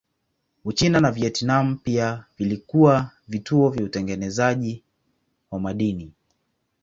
Uchina 0.65 0.99
na 0.99 1.11
Vietnam 1.11 1.77
pia 1.83 2.23
vilikuwa 2.37 3.11
vituo 3.27 3.69
vya 3.69 3.83
utengenezaji 3.85 4.83
wa 5.51 5.59
madini. 5.59 6.11